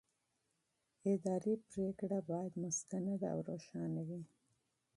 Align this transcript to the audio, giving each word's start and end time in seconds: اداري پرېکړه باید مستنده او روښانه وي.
اداري 1.13 1.53
پرېکړه 1.69 2.19
باید 2.29 2.53
مستنده 2.63 3.27
او 3.33 3.39
روښانه 3.49 4.01
وي. 4.07 4.21